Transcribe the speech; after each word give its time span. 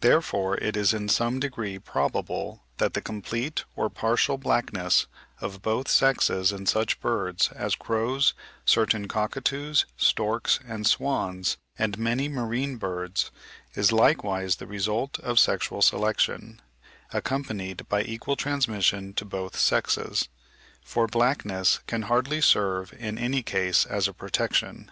Therefore 0.00 0.56
it 0.56 0.76
is 0.76 0.92
in 0.92 1.08
some 1.08 1.38
degree 1.38 1.78
probable 1.78 2.64
that 2.78 2.94
the 2.94 3.00
complete 3.00 3.62
or 3.76 3.88
partial 3.88 4.36
blackness 4.36 5.06
of 5.40 5.62
both 5.62 5.86
sexes 5.86 6.50
in 6.50 6.66
such 6.66 6.98
birds 7.00 7.50
as 7.54 7.76
crows, 7.76 8.34
certain 8.64 9.06
cockatoos, 9.06 9.86
storks, 9.96 10.58
and 10.66 10.88
swans, 10.88 11.56
and 11.78 11.96
many 11.98 12.28
marine 12.28 12.78
birds, 12.78 13.30
is 13.76 13.92
likewise 13.92 14.56
the 14.56 14.66
result 14.66 15.20
of 15.20 15.38
sexual 15.38 15.82
selection, 15.82 16.60
accompanied 17.12 17.88
by 17.88 18.02
equal 18.02 18.34
transmission 18.34 19.12
to 19.14 19.24
both 19.24 19.56
sexes; 19.56 20.28
for 20.82 21.06
blackness 21.06 21.78
can 21.86 22.02
hardly 22.10 22.40
serve 22.40 22.92
in 22.94 23.16
any 23.18 23.40
case 23.44 23.86
as 23.86 24.08
a 24.08 24.12
protection. 24.12 24.90